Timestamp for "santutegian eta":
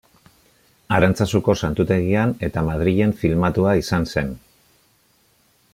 1.67-2.65